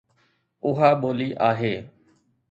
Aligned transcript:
اها 0.67 0.89
ٻولي 1.01 1.29
آهي 1.49 1.75